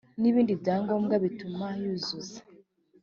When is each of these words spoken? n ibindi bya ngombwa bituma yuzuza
n 0.21 0.23
ibindi 0.29 0.53
bya 0.61 0.75
ngombwa 0.83 1.15
bituma 1.23 1.65
yuzuza 1.81 2.39